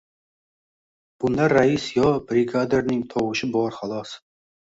Bunda 1.19 1.49
rais 1.53 1.85
yo 1.99 2.07
brigadirning 2.33 3.05
tovushi 3.13 3.53
bor 3.59 3.79
xolos. 3.79 4.17